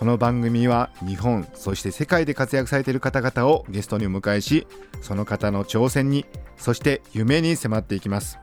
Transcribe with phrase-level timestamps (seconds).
[0.00, 4.66] この番組は日本そして世界で活躍されている方々をゲストにお迎えし
[5.02, 6.24] その方の挑戦に
[6.56, 8.38] そして夢に迫っていきます。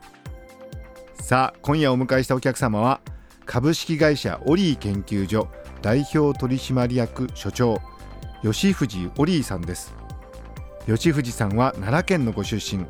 [1.16, 3.02] さあ今夜お迎えしたお客様は
[3.48, 5.48] 株式会社オリー研究所
[5.82, 7.82] 代表取締役所長
[8.44, 9.96] 吉藤オリーさんです。
[10.86, 12.86] 吉藤さんは奈良県のご出身。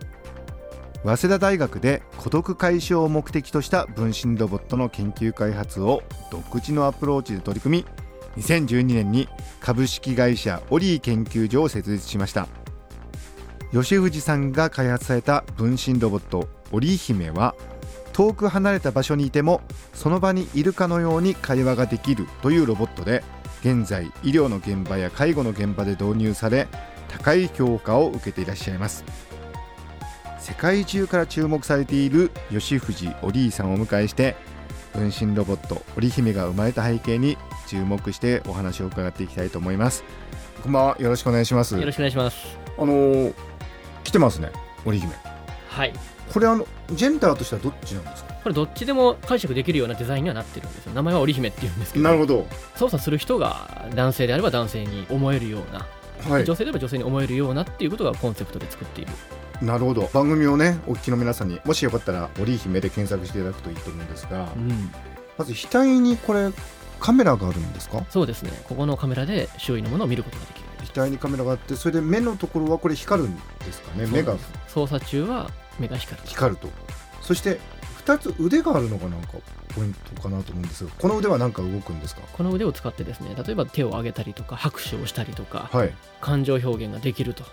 [1.05, 8.06] 早稲田大学で孤独解消を目的とした分身ロボットの研究開発を独自のアプローチで取り組み
[8.38, 9.27] 2012年に
[9.59, 12.48] 株式会社オリー研究所を設立しました。
[13.71, 17.55] 吉藤さんが開発された分身ロボットオリー姫は
[18.13, 19.62] 遠く離れた場所にいても
[19.94, 23.24] その場にいるかのように会話ができるというロボットで
[23.62, 26.68] 現在医療の現場や介護の現場で導入され
[27.10, 29.04] 高い評価を受けていらっしゃいます。
[30.40, 34.38] 世界中から注目されている吉藤オリーさんをお迎えして
[34.94, 40.04] 分身ロボット織姫が生まれた背景に注目してお話を伺っていきたいと思います。
[40.63, 40.98] こんばんは。
[40.99, 41.77] よろしくお願いします。
[41.77, 42.57] よろしくお願いします。
[42.77, 43.34] あのー、
[44.04, 44.51] 来てますね。
[44.85, 45.13] 織姫
[45.70, 45.93] はい。
[46.34, 48.34] これあのジェンダーとしてはどっちなんですか？
[48.43, 50.93] これどっちでも解釈できるようなデザインにはなってるんですよ。
[50.93, 52.04] 名前は織姫っていうんですけど。
[52.04, 52.48] なるほど。
[52.76, 55.85] 操作する人が男性であれば男性に思えるような、
[56.34, 56.45] はい。
[56.45, 59.12] 女性であれば女性に思えるようなっていうことがコンセプトで作っている。
[59.62, 60.10] なるほど。
[60.13, 64.47] 番組をねお聞きの皆さんにもしよかったら織姫で検索していただくといいと思うんですが。
[64.56, 64.91] うん。
[65.38, 66.50] まず額にこれ
[67.00, 68.06] カメラがあるんですか？
[68.09, 68.51] そうですね。
[68.67, 74.07] ここのカメラで周囲のものを見ることができる額にカメラがあってそれで目のところはこれ光るんですかね？
[74.07, 74.35] 目が。
[74.67, 76.27] 操作中は目が光る。
[76.27, 76.69] 光ると。
[77.22, 77.59] そして
[78.05, 79.33] 2つ腕があるのがなんか
[79.75, 82.22] ポイントかなと思うんですがこの腕は何か動くんですか？
[82.33, 85.93] この腕を使ってですね例えば手を上げたりとか拍手をしたりとか、はい。
[86.19, 87.43] 感情表現ができると。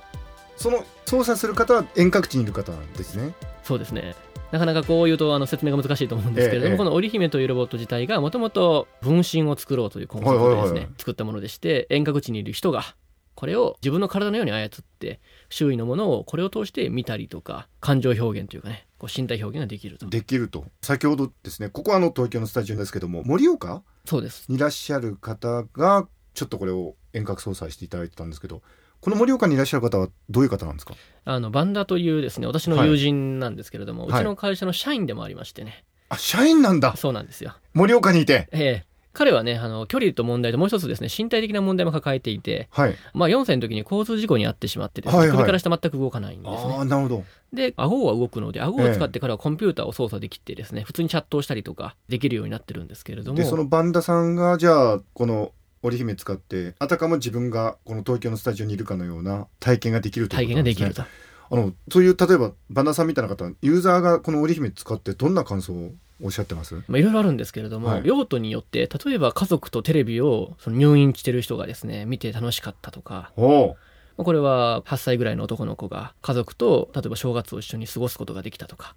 [0.56, 3.34] その操作する方は遠隔地にいる方なんですね。
[3.64, 4.14] そうですね
[4.54, 12.94] なかなかこう言うとあの説明が難しいと思うんですけれども、ええこの織姫というロボット自体がもともと分身を作ろうというコンセプトでですね、作ったものでして遠隔地にいる人が
[13.34, 14.70] これを自分の体のように操っ
[15.00, 20.06] て周囲のものをこれを通して見たりとか感情表現というかねこう身体表現ができると。
[20.06, 20.66] できると。
[20.82, 24.44] 先ほどですねここはあの東京のスタジオですけども盛岡そうです。
[24.48, 28.62] にいらっしゃる方がちょっとこれを遠隔操作していただいてたんですけど
[29.04, 30.94] この盛岡にいらっしゃる方はどういう方なんですか？
[31.26, 34.20] あのバンダというですね私の友人なんですけれども、はい。
[34.20, 36.96] うちの会社の社員でもありましてね、あ社員なんだ。
[36.96, 37.54] そうなんですよ。
[37.74, 38.48] 盛岡にいて。
[38.52, 38.94] ええ。
[39.12, 42.96] 彼はねあの距離と問題ともう一つですね身体的な問題も抱えていてはい。
[43.12, 45.36] まあ、4歳の時に交通事故に遭ってしまってですね、はいはい。
[45.36, 46.76] 首から下全く動かないんですあね。
[46.80, 47.24] あなるほど。
[47.52, 55.52] で、顎は動くので、顎を使って彼はコンピューターを操作できてですね、普通にチャットをしたりとかできるようになってるんですけれども、でそのバンダさんがじゃあこの
[55.84, 60.84] 織姫使ってあたかも自分がこの東京のスタジオにいるかのような体験ができるという体ことなんですね。
[60.86, 61.24] 験ができると。
[61.50, 66.74] あのそういう例えばバンダさんみたいな方ユーザーがこの織姫使ってどんな感想をおっしゃってます？
[66.74, 68.02] まあ、いろいろあるんですけれども、はい。
[68.04, 73.76] 用途によって、例えば家族とテレビをその入院してる人がですね、見て楽しかったとか、お
[74.16, 78.94] これは8歳ぐらいの男の子が家族と例えば正月を一緒に過ごすことができたとか、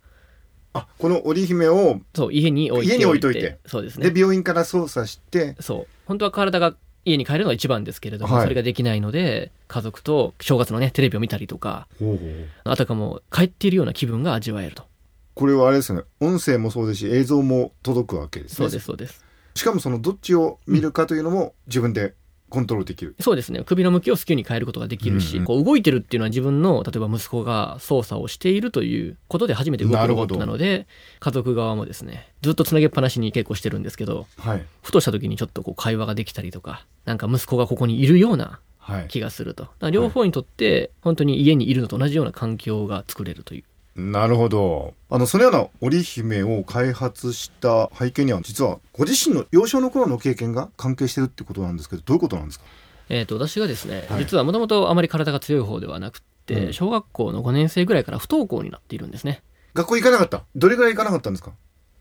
[0.78, 3.60] あこの織姫をそう、家に置いて家に置いといて。
[3.66, 4.10] そうですね。
[4.10, 4.20] で。
[4.20, 5.56] 病院から操作して。
[5.60, 5.88] そう。
[6.06, 8.44] 本当は体が家に帰るのが一番ですけれども、はい。
[8.44, 11.88] それができないので家族と正月のねテレビを見たりとか
[12.64, 14.84] あたかも帰っているような気分が味わえると。
[15.34, 16.02] これはあれですね。
[16.20, 18.56] 音声もそうですし映像も届くわけですね。
[18.56, 19.24] そうですそうです。
[19.56, 22.14] しかもそのどっちを見るかというのも自分で
[22.50, 23.62] コントロールできる、そうですね。
[23.66, 25.46] 首の向きを好きに変えることができるし、うんうん。
[25.46, 30.88] こう動いてるっていうのは自分の例えば息子が操作をしているということで初めて動くロボットなので
[31.20, 34.66] 家族側もですねずっとつなげっぱなしに結構してるんですけどはい。
[34.82, 39.08] ふとした時にちょっとこう会話ができたりとかなんか息子がここにいるようなはい。
[39.10, 39.64] 気がすると。
[39.64, 43.64] だから両方にとって本当に家にいるのと同じような環境が作れるという
[43.98, 44.94] なるほど。
[45.10, 52.66] あのそのような織姫を開発した背景には実はご自身の幼少の頃の経験が関係してるってことなんですけどどういうことなんですか？
[53.10, 54.20] えー、と私がですね、はい。
[54.20, 56.74] 実はもともとあまり体が強い方ではなくって、うん。
[56.74, 59.42] 小学校の5年生ぐらいから不登校になっているんですね。
[59.74, 60.44] 学校行かなかった？
[60.56, 61.52] どれぐらい行かなかったんですか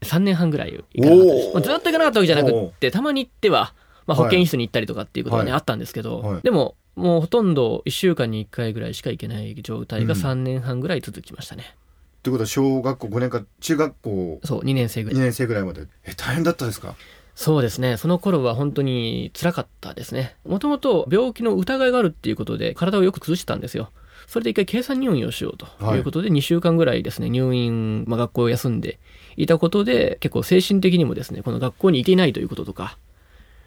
[0.02, 3.72] ？3年半ぐらい行かなかったですまあずっと行かなかったわけじゃなくってたまに行っては、
[4.06, 4.28] まあ、はい。
[4.28, 5.60] 保健室に行ったりとかっていうことはね、はい。
[5.60, 6.42] あったんですけど、はい。
[6.42, 11.85] でももうほとんど1週間に1回ぐらいしか行けない状態がうん3年半ぐらい続きましたね、と
[12.30, 16.94] いうことは小学校5年か中学校そう2年生ぐ2らい年生ぐらいまでえ大変だったですか？
[17.34, 17.98] そうですね。
[17.98, 20.36] その頃は本当に辛かったですね。
[20.46, 23.90] もともと病気の疑いがあるっていうことで体をよく崩してたんですよ。
[24.26, 28.98] それで一回計算入院をしようということで2週間ぐらいですね、入院、まあ、学校を休んで
[29.36, 32.98] いたことで結構精神的にもですね、この学校に行けないということとか、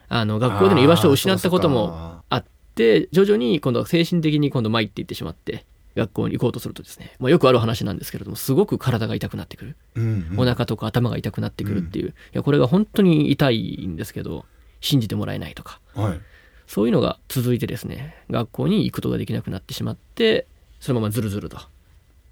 [0.09, 2.45] あの学校での居場所を失ったこともあっ
[2.75, 5.63] て、徐々に今度は精神的に今度参っていってしまって、
[5.95, 9.75] 学校に行こうとするとですね、まあ、よくある話なんですけれども、すごく体が痛くなってくる。
[9.95, 10.39] うんうん。
[10.39, 14.45] お腹とか頭が痛くなってくるっていう、いやこれが本当に痛いんですけど
[14.81, 15.79] 信じてもらえないとか。
[15.95, 16.19] はい。
[16.67, 20.45] そういうのが続いてですね学校に行くことができなくなってしまって
[20.79, 21.57] そのままずるずると。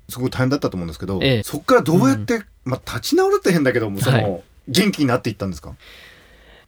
[0.09, 1.43] すごい大変だったと思うんですけど、ええ。
[1.43, 5.77] そこからどうやって、まあ、立ち直るって変だけどもその、はい元気になっていったんですか？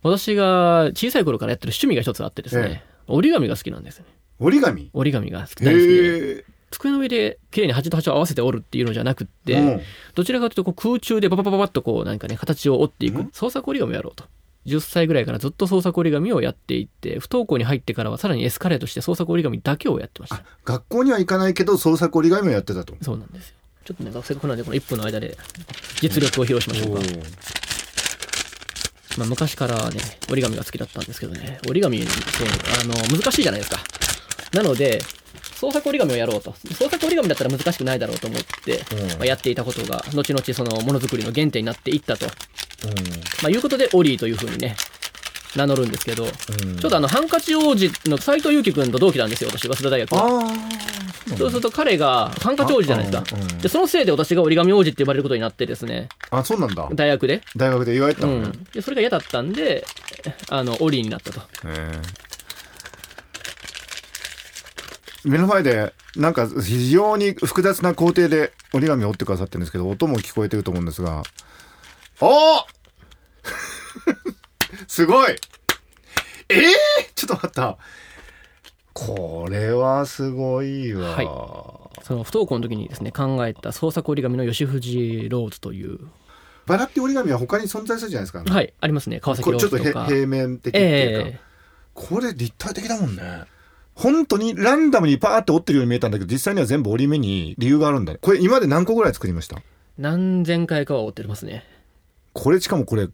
[0.03, 4.11] 私が小さい頃からやってる趣味が一つあってですね、え折り紙が好きなんですよね。
[4.39, 4.89] 折り紙？
[4.93, 9.81] 折り紙が好き大好きで机の上で綺麗に端と端を合わせて折るっていうのじゃなくって、うん。
[10.15, 13.29] どちらかというとこう空中でバババババッとこうなんかね形を折っていくうん。
[13.31, 14.25] 創作折り紙をやろうと。
[14.65, 20.35] 10歳ぐらいからずっと創作折り紙をやっていって不登校に入ってからはさらにエスカレートして創作折り紙だけをやってました。
[20.35, 22.93] あ学校には行かないけど創作折り紙をやってたと。
[23.01, 23.55] そうなんですよ。
[23.85, 25.35] ちょっとね学生が来なでこの1分の間で
[26.01, 27.01] 実力を披露しましょうか、
[29.17, 29.99] まあ、昔からね
[30.29, 31.59] 折り紙が好きだったんですけどね。
[31.67, 32.47] 折り紙そう
[32.83, 33.79] あの難しいじゃないですか。
[34.53, 35.01] なので
[35.59, 36.53] 創作折り紙をやろうと。
[36.73, 39.07] 創作折り紙だったら難しくないだろうと思って、うん。
[39.09, 42.31] まあ、やっていたことが後々そのものづくりの原点になっていったと、ま
[43.47, 44.77] あ、いうことでオリーというふうにね
[45.57, 46.27] 名乗るんですけど、う
[46.65, 46.77] ん。
[46.77, 50.09] ちょっとあのハンカチ王子の斎藤佑樹君と同期なんですよ私早稲田大学
[51.37, 53.35] そうすると彼がハンカチ王子じゃないですか。
[53.35, 53.41] あうん。
[53.41, 56.87] うんでそのせいで私が折り紙王子って呼ばれることになってですねあそうなんだ。
[56.93, 57.41] 大学で。
[57.57, 59.85] 大学で言われてたうん、でそれが嫌だったんで
[60.49, 61.41] あのオリーになったと。
[61.41, 62.28] へえ
[65.25, 71.23] 目の前でなんか非常に複雑な工程で折り紙を折ってくださってるんですけど音も聞こえてると思うんですが。
[72.21, 72.63] おー！
[74.87, 75.35] すごい！
[76.49, 76.59] えー、
[77.15, 77.77] ちょっと待った。
[78.93, 81.25] これはすごいわ、はい。
[82.03, 85.99] その不登校の時にですね考えた創作折り紙の吉藤ローズという。
[86.65, 89.19] バラって折り紙は他に存在するじゃないですか、はいありますね。
[89.19, 91.39] 川崎これちょっとへローズとか平面的っていうか、え。
[91.93, 93.43] これ立体的だもんね
[94.01, 98.19] 本当にランダムにパーって折ってるように見えたんだけど実際には全部折り目に理由があるんだね。
[98.21, 99.57] これ今まで何個ぐらい作りました？
[99.57, 99.63] え
[99.97, 101.63] 何千回かは折ってますね。
[102.33, 103.13] これしかもこれ言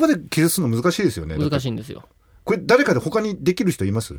[0.00, 1.36] 葉で記述するの難しいですよね。
[1.36, 2.04] 難いしいんですよ。
[2.44, 4.14] これ誰かで他にできる人います？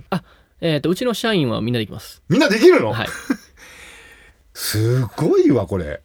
[0.59, 2.21] えっ、とうちの社員はみんなできます。
[2.27, 3.07] みんなできるの、はい。
[4.53, 6.01] すごいわこれ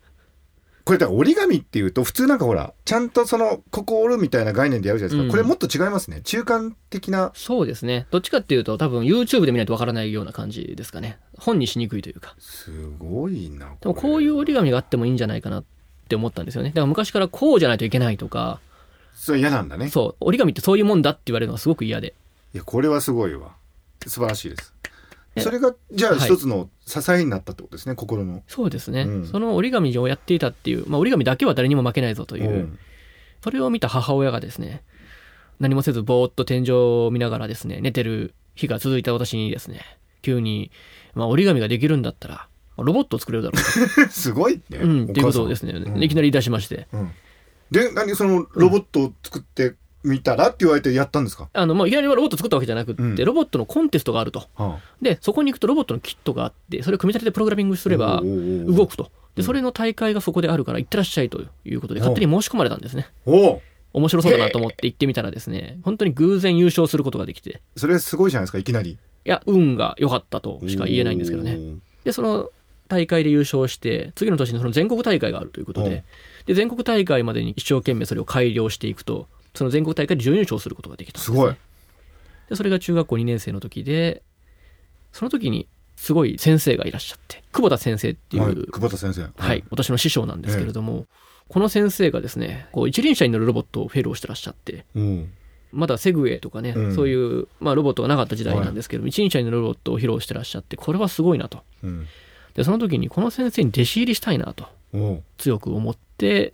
[0.84, 5.30] これだから折り紙っていうと普通なんかほらちゃんとそのここ折るみたいな概念でやるじゃないですか、うん。
[5.30, 6.20] これもっと違いますね。
[6.22, 7.32] 中間的な。
[7.34, 8.06] そうですね。
[8.10, 11.18] どっちかっていうと多分 YouTube で見ないとわからないような感じですかね。
[11.38, 12.34] 本にしにくいというか。
[12.38, 15.64] すごいなでもこういう折り紙があってもいいんじゃないかなっ
[16.08, 16.70] て思ったんですよね。
[16.70, 18.60] だから昔からこうじゃないといけないとか。
[19.14, 19.88] それ嫌なんだね。
[19.88, 22.14] そう折り紙ってそういうもんだって言われるのがすごく嫌で
[22.54, 23.52] いやこれはすごいわ
[24.06, 24.74] 素晴らしいです
[25.36, 26.68] えそれがじゃあはい一つの
[27.00, 28.42] 支えになったってことですね、心の。
[28.46, 29.26] そうですね、うん。
[29.26, 32.78] その折り紙をやっていたっていう、まあ、折り紙だけは誰にも負けないぞという、うん。
[33.42, 34.82] それを見た母親がですね
[35.58, 39.80] 何もせずぼーっと天井を見ながらですね寝てる日が続いた私にですね
[40.22, 40.70] 急に、
[41.14, 46.02] まあ、折り紙ができるんだったらロボットを作れるだろう すごいね、と、うん、っていうことをですね、うん。
[46.02, 46.88] いきなり言い出しまして。
[46.92, 47.10] うん。
[47.70, 53.16] で何そのロボットを作ってみたらって言われてやったんですか、あの、まあ、いきなりロボット作ったわけじゃなくって、うん。
[53.16, 54.48] ロボットのコンテストがあると。
[54.54, 59.10] はでそこに行くとロボットのキットがあってそれを組み立ててプログラミングすれば動動くと。
[59.36, 63.08] でそれの大会がそこであるから行ってらっしゃいということで勝手に申し込まれたんですね。
[63.24, 63.62] おお
[63.94, 67.60] 面白そうだなと思って行ってみたらですね本当に偶然優勝することができて。
[67.76, 68.90] それすごいじゃないですかいきなり。
[68.90, 71.58] いや運が良かったとしか言えないんですけどね。
[72.04, 72.50] でその
[72.88, 75.90] 大会で優勝して次の年にその全国大会があるということうん。
[75.90, 76.04] で
[76.46, 81.36] で全国大会までに一生懸命それを改良していくとその全国大会で準優勝することができたんですね。
[81.36, 81.54] すごい。
[82.48, 84.22] でそれが中学校2年生の時で
[85.12, 89.30] その時にすごい先生がいらっしゃって久保田先生っていう、は、はいい久保田先生。
[89.70, 91.06] 私の師匠なんですけれども、
[91.48, 95.32] この先生がですねこう一輪車に乗るロボットをフェルをしてらっしゃってうん。
[95.72, 96.94] まだセグウェイとかね、うん。
[96.94, 101.62] そういう、まあ、ロボットがなかった時代なんですけども、一輪車に乗るロボットを披露してらっしゃってこれはすごいなと。
[101.82, 102.06] うん。
[102.54, 104.66] でその時にこの先生に弟子入りしたいなと
[105.38, 106.52] 強く思って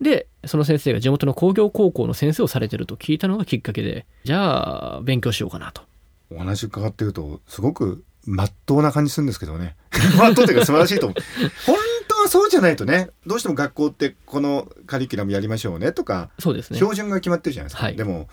[0.00, 5.82] でその先生が地元の工業高校の先生をされてると聞いたのがきっかけでじゃあ勉強しようかなと。
[6.30, 9.76] お話伺ってるとすごくまっとうな感じするんですけどね。
[10.18, 11.22] まっとうっていうか素晴らしいと思う。
[11.64, 11.76] 本
[12.08, 13.10] 当はそうじゃないとね。
[13.26, 16.76] どうしても学校ってこのカリキュラムやりましょうねとかそうですね。
[16.76, 17.96] 標準が決まってるじゃないですか、はい。
[17.96, 18.28] でも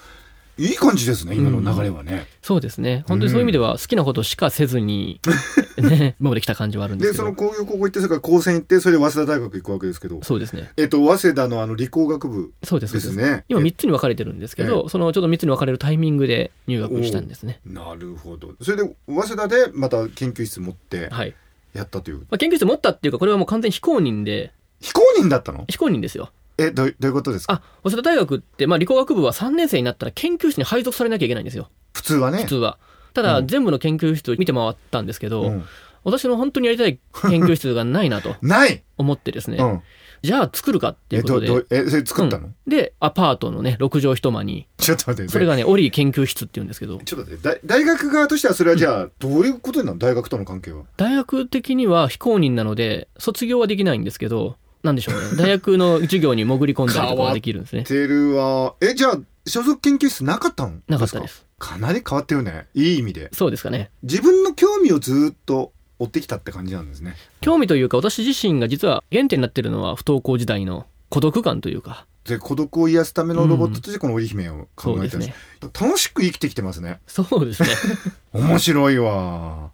[0.57, 3.03] いい感じですね今の流れはね、そうですね。
[3.07, 5.19] 本当にそういう意味では好きなことしかせずに、
[5.81, 7.23] ね、今まで来た感じはあるんですけど。
[7.23, 10.21] でその工業高校行ってそれから高専行ってそれで早稲田大学行くわけですけど。
[10.21, 10.71] そうですね。
[10.77, 13.31] えっと早稲田のあの理工学部そうですそうです。
[13.31, 17.59] ね今3つに分かれてるんですけど、そのちょっと3つに分かれるタイミングで入学したんですね。
[17.65, 18.53] なるほど。
[18.61, 21.33] それで早稲田でまた研究室持ってはい、
[21.73, 24.51] やったという、まあ、研究室持ったっていうかこれはもう完全に非公認で。
[24.81, 25.65] 非公認だったの？
[25.69, 27.53] 非公認ですよえどうどういうことですか？
[27.53, 31.69] あ早稲田大学って、まあ、理工学部は3年生になったら研究室に配属されなきゃいけないんですよ。
[31.93, 32.39] 普通はね。
[32.39, 32.77] 普通は。
[33.13, 33.47] ただ、うん。
[33.47, 35.63] 全部の研究室を見て回ったんですけど、うん。
[36.03, 38.35] 私の本当にやりたい研究室がないなと。
[38.43, 39.81] ない、思ってですね、うん、
[40.21, 41.65] じゃあ作るかっていえうことで。
[41.69, 42.55] えそれ作ったの、うん。
[42.67, 44.67] でアパートのね6畳一間に。
[44.77, 45.31] ちょっと待って。
[45.31, 46.97] それがねオリー研究室っていうんですけど。
[46.97, 47.59] ちょっと待って。
[47.65, 50.83] 大大学側としてはそれはじゃあどういうことなの大学との関係は。
[50.97, 55.21] 大学的には非公認なので卒業はできないんですけどなんでしょうね。
[55.37, 57.83] 大学の授業に潜り込んだりとかはできるんですね。
[57.83, 60.73] てるはえじゃあ所属研究室なかったの？
[60.87, 61.45] なかったです。
[61.57, 61.77] か。
[61.77, 62.67] なり変わってるね。
[62.73, 63.29] いい意味で。
[63.33, 63.89] そうですかね。
[64.03, 67.15] 自分の興味をずっと追ってきたって感じなんですね。
[67.41, 72.05] 興味というか私自身が実は原点になってるのは不登校時代の孤独感というか。
[72.25, 75.35] で孤独を癒すためのロボットとしてこの織姫を考えてうですね。
[75.61, 76.99] 楽しく生きてきてますね。
[77.07, 77.69] そうですね。
[78.33, 79.71] 面白いわ。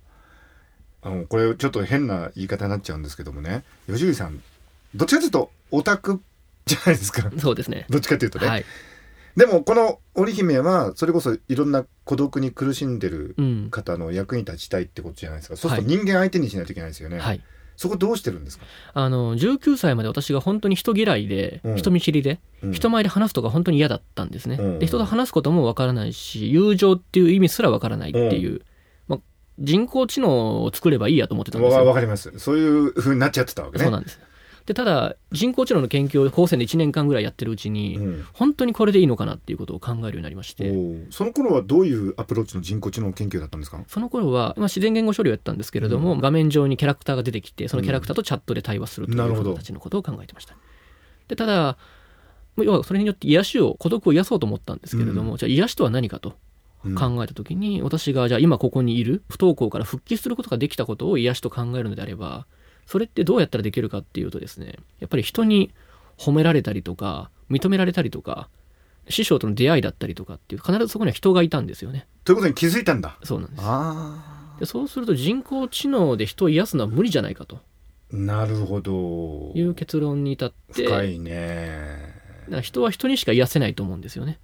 [1.02, 3.64] あのこれちょっと変な言い方になっちゃうんですけどもね。
[3.88, 4.42] 吉木さん
[4.96, 6.22] どっちかというとオタク
[6.66, 7.32] じゃないですか。
[7.38, 7.86] そうですね。
[7.90, 8.66] どっちかというとね、はい、
[9.36, 13.70] でもこの織姫はそれこそいろんな孤独に苦しんでるうん。
[13.70, 15.56] 方の役に立ちたいってことじゃないですか。
[15.58, 15.84] そうすはい。
[15.84, 17.42] ると人間相手にしないといけないですよね、はい、
[17.78, 21.76] そこどうしてるんですか、あの19歳まで私が本当に人嫌いで、うん。
[21.78, 22.72] 人見知りで、うん。
[22.74, 24.80] 人前で話すとか本当に嫌だったんですね、うん。
[24.80, 28.62] で人と話すこともわからないし友情っていう意味すらわからないっていう、
[29.08, 29.20] まあ、
[29.60, 31.80] 人工知能を作ればいいやと思ってたんですよ。
[31.80, 32.38] わわかります。
[32.40, 33.84] そういう風になっちゃってたわけね。
[33.84, 34.20] そうなんです
[34.70, 38.26] でただ人工知能の研究を高専で1年間ぐらいやってるうちに、うん。
[38.34, 40.72] 本当にこれでいいのかなっていうことを考えるようになりまして、
[41.10, 43.84] その頃はどういうアプローチの人工知能研究だったんですか？
[43.88, 50.56] その頃は、まあ、自然言語処理をやったんですけれども、画面上にキャラクターが出てきてそのキャラクターとチャットで対話するという形のことを考えてました。
[51.28, 51.78] でただ
[52.58, 56.36] 要はそれによって癒しを孤独を癒そうと思ったんですけれども、じゃあ癒しとは何かと
[56.86, 56.96] うん。
[56.96, 62.46] 考えた時に、私がじゃあ今ここにいる不登校から復帰することができたことを癒しと考えるのであれば
[62.90, 65.72] それってどうやったらできるかっていうとですねやっぱり人に
[66.18, 68.50] 褒められたりとか認められたりとか
[69.10, 72.08] 師匠との出会いだったりとかっていう必ずそこには人がいたんですよね。
[72.24, 73.18] ということに気づいたんだ。
[73.24, 73.62] そうなんです。
[73.64, 77.58] あでそうすると人工知能で人を癒すのは無理じゃないかと。
[77.58, 79.52] あなるほど。
[79.54, 82.16] いう結論に至って深いね。
[82.46, 84.40] だから人は人にしか癒せないと思うんですよね。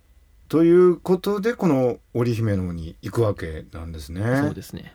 [0.50, 4.22] ということでこの織姫の方に行くわけなんですね。
[4.44, 4.94] そうですね。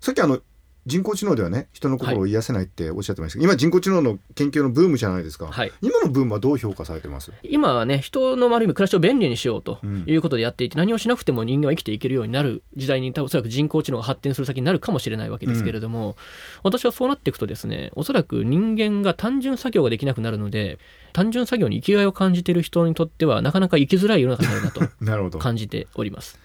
[0.00, 0.40] さっきあの
[0.86, 1.68] 人工知能ではね。
[1.72, 3.38] 人の心を癒せないっておっしゃってました。
[3.38, 5.72] けど、今人工知能の研究のブームじゃないですか、はい。
[5.82, 7.32] 今のブームはどう評価されてます？
[7.42, 10.04] 今はね人のある意味暮らしを便利にしようとうん。
[10.06, 16.16] いうことでやっていて、何をしなくても人間は生きていけるようになる時代におそらく人工知能が発展する先になるかもしれないわけですけれども、
[16.62, 20.78] 私はそうなっていくとですねおそらく人間が単純作業ができなくなるので
[21.12, 26.38] 単純作業に生きがいを感じている人にとってはなかなか生きづらい世の中になるなと 感じております。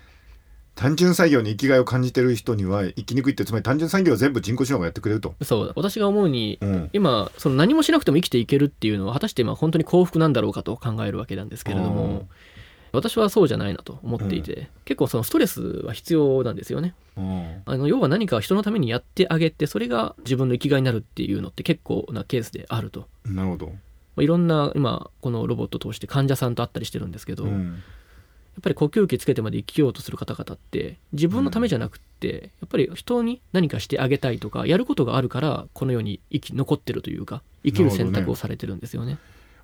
[0.76, 5.74] 単純作業に生きがいを感じてる人には生きにくいってつまり単純作業を全部人工知能がやってくれると、そう。
[5.76, 6.90] 私が思うにうん。
[6.94, 11.90] 今その何もしなくても生きていけるっていうのは果たして今本当に幸福なんだろうかと考えるわけなんですけれどうん。
[11.90, 12.28] も
[12.94, 16.94] 私はそうじゃないなと思っていて、結構そのストレスは必要なんですよね。
[17.18, 17.62] うん。
[17.66, 23.74] あの要は何か人のためにやってあげてそれが自分の生きがいになるっていうのって結構なケースであると、まなるほど、
[24.18, 27.84] あいろんな今このロボットを通して患者さんと会ったりしてるんですけど、うん
[28.62, 39.18] ぱり呼吸器つけてまで生きようとする方々って自分のためじゃなくって、やっぱり人に何かしてあげたいとかやることがあるからこの世に生き残ってるというか生きる選択をされてるんですよね。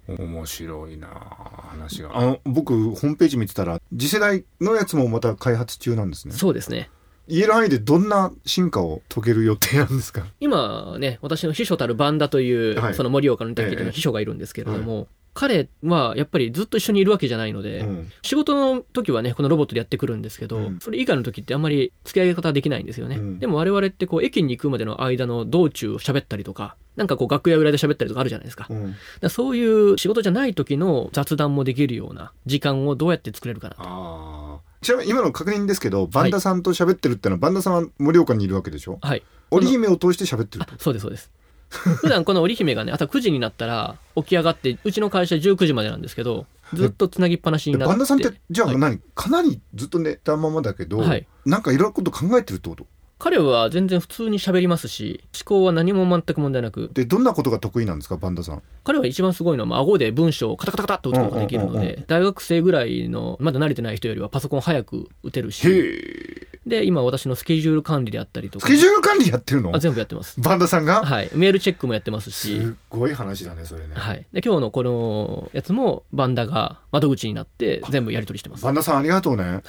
[0.08, 2.18] 面白いな話が。
[2.18, 6.34] あの僕ホームページ見てたら次世代のやつもまた開発中なんですね。
[6.34, 6.90] そうですね。
[7.28, 10.26] 言える範囲でどんな進化を遂げる予定なんですか？
[10.40, 12.94] 今ね私の秘書たるバンダという、はい。
[12.94, 13.86] その盛岡の竹というええ。
[13.88, 18.12] の秘書がいるんですけれども、彼はやっぱりずっと一緒にいるわけじゃないので、うん。
[18.24, 20.80] 仕事の時はねこのロボットでやってくるんですけど、うん。
[20.80, 23.40] それ以外の時ってあんまり付き合い方はできないんですよね、うん。
[23.40, 28.80] でも我々ってこう駅に行くまでの間の道中を喋ったりとかなんかこう楽屋裏で喋ったりとかあるじゃないですか,、だ
[29.22, 34.62] かそういう仕事じゃない時の雑談もできるような時間をどうやって作れるかなと。
[34.82, 38.98] ちなみに今の確認ですけどバンダさんと喋ってるってのは、バンダさんは盛岡にいるわけでしょ？
[39.02, 39.24] はい。
[39.52, 41.32] 織姫を通して喋ってるあそうですそうです
[41.70, 47.90] 普段この織姫がね朝9時になったら起き上がってうちの会社19時までなんですけどずっとつなぎっぱなしになって。
[47.90, 51.28] バンダさんってじゃあはい何、かなりずっと寝たままだけど、はい。
[51.46, 52.88] なんかいろんなこと考えてるってこと？
[53.20, 56.92] 彼は全然普通に喋りますし思考は何も全く問題なく。
[56.94, 58.62] でどんなことが得意なんですかバンダさん？
[58.84, 66.48] 彼は一番すごいのはまあ顎で文章をカタカタカタっと打つことができるので大学生ぐらいのまだ慣れてない人よりはパソコン早く打てるへしえ。
[66.68, 68.68] で今私のスケジュール管理であったりとか。
[68.68, 69.76] スケジュール管理やってるの？
[69.76, 70.40] あ全部やってます。
[70.40, 71.30] バンダさんが、はい。
[71.34, 72.60] メールチェックもやってますし。
[72.60, 78.64] すっごい話だねそれね、はい、で今日のこのやつもバンダが窓口になって全部やり取りしてます。
[78.64, 79.62] バンダさんありがとうね。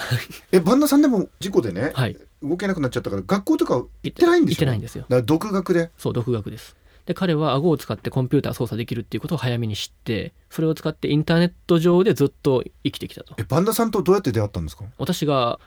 [0.53, 5.03] えバンダさんでも事故でね、はい動けなくなっちゃったから学校とか行ってないんでしょ行ってないんですよ。
[5.03, 5.91] だから独学で？
[5.99, 6.77] そう独学です。
[7.07, 13.35] で彼は顎を使ってコンピューター操作できるっていうことを早めに知ってそれを使ってインターネット上でずっと生きてきたと。
[13.39, 14.85] えバンダさんとどうやって出会ったんですか？
[14.99, 15.59] 私が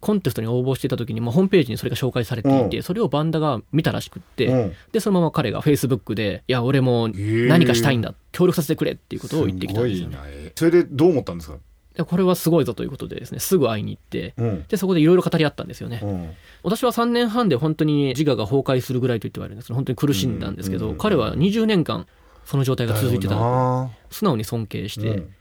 [0.00, 2.82] コンテストに応募していた時に、まあ、ホームページにそれが紹介されていて、うん。
[2.84, 4.72] それをバンダが見たらしくって、うん。
[4.92, 10.52] でそのまま彼がフェイスブックで「いや俺も何かしたいんだ協力させてくれ」っていうことを言ってきたんですよね。
[10.54, 11.56] それでどう思ったんですか？
[11.56, 11.60] で
[12.04, 14.64] これはすごいぞということでですねすぐ会いに行ってうん。
[14.68, 16.30] でそこでいろいろ語り合ったんですよね、うん。
[16.62, 22.06] 私は3年半で本当に自我が崩壊するぐらいと言ってはいるんですけど本当に苦しんだんですけど、うん彼は20年間
[22.44, 23.90] その状態が続いてたな。
[24.10, 25.34] 素直に尊敬して、うん。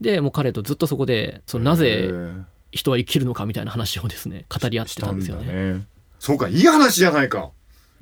[0.00, 5.74] でもう彼とずっとそこでそのなへぜー人は生きるのかみたいな話をですね語り合ってたんですよね。
[5.74, 5.86] ね。
[6.18, 7.50] そうかいい話じゃないか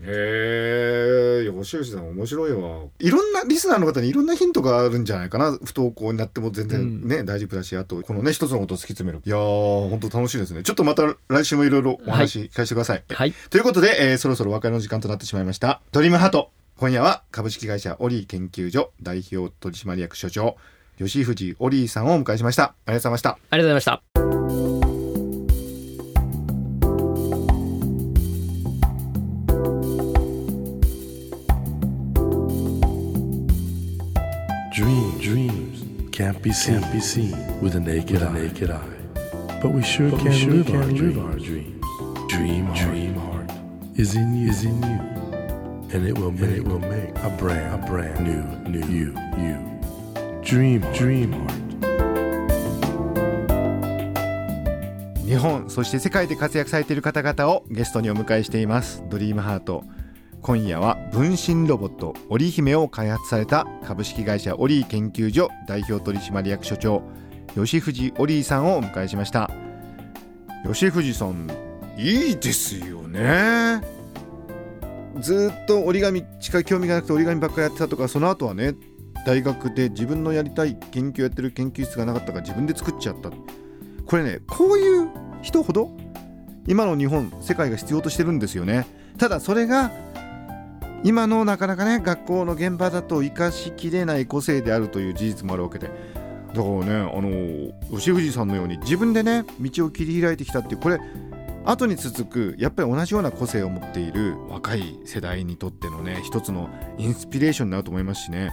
[0.00, 2.84] へえ吉吉さん面白いわ。
[2.98, 5.52] いろんなリスナーの方にいろんなヒントがあるんじゃないかな。
[5.52, 9.22] 不登校になっても全然ね、大丈夫だしあとこのね一つのことを突き詰める。
[9.24, 10.62] いやー本当楽しいですね。
[10.62, 15.80] ちょっとまた来週もいろいろお話聞かせてください、はい、ということで、えーそろそろお別れの時間となってしまいました。
[15.92, 16.50] ドリームハート。
[16.76, 20.56] 今夜は株式会社オリー研究所代表取締役所長
[20.96, 22.62] 吉藤オリーさんをお迎えしました。
[22.64, 23.30] ありがとうございました。
[23.30, 24.07] ありがとうございま
[36.38, 38.32] can't be seen, can't be seen with a naked, eye.
[38.32, 38.88] naked eye.
[39.60, 41.84] But we sure can, sure live, our live our dreams.
[42.28, 43.50] Dream, dream heart
[43.96, 45.00] is in you, is in you,
[45.92, 49.58] and it will make, it will make a brand, a brand new, new you, you.
[50.42, 51.64] Dream, dream heart.
[55.26, 59.84] 日本そして世界で活躍されている方々をゲストにお迎えしていますドリームハート
[60.42, 67.02] 今夜は分身ロボットオリー姫を開発された株式会社オリー研究所代表取締役所長
[67.54, 69.50] 吉藤オリーさんをお迎えしました。
[70.64, 71.50] 吉藤さん
[71.96, 73.80] いいですよね。
[75.20, 78.74] ずっと折り紙しか興味がなくて折り紙ばっかりやってたとかその後はね
[79.26, 83.30] 大学で自分のやりたい研究やってる研究室がなかったから自分で作っちゃった。
[84.06, 85.08] これねこういう
[85.42, 85.90] 人ほど
[86.66, 88.86] 今の日本世界が必要としてるんですよね。
[89.18, 89.90] ただそれが
[91.04, 95.90] 今のなかなかね学校の現場だと生かしきれない個性であるという事実もあるわけで。
[96.48, 100.98] だからねあの吉藤さんのように自分でね道を切り開いてきたっていうこれ
[101.66, 108.50] 後に続くやっぱり同じような個性を持っている若い世代にとってのね一つのインスピレーションになると思いますしね、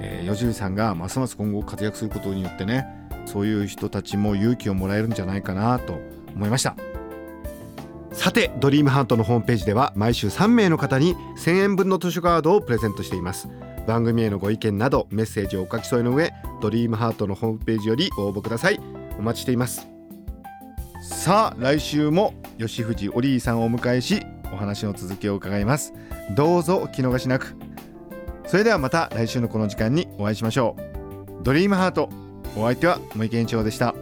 [0.00, 2.86] えー吉藤さんがますます今後活躍することによってね
[3.26, 6.00] そういう人たちも勇気をもらえるんじゃないかなと
[6.34, 6.76] 思いました。
[8.14, 13.48] さてドリームハートのホームページでは毎週3名の方に1000円分の図書カードをプレゼントしています。
[13.86, 18.80] 番組へのご意見などメッセージをお書き添えの上ドリームハートのホームページより応募ください。
[19.18, 19.86] お待ちしています。
[21.02, 24.22] さあ来週も吉藤オリーさんをお迎えし
[24.52, 25.92] お話の続きを伺います。
[26.34, 27.56] どうぞお聞き逃しなく。
[28.46, 31.42] それではまた来週のこの時間にお会いしましょう。
[31.42, 32.08] ドリームハート
[32.56, 33.94] お相手は森健一郎でした。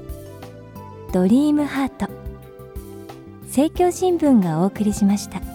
[1.12, 2.31] ドリームハート。
[3.52, 5.51] 政教新聞がお送りしました。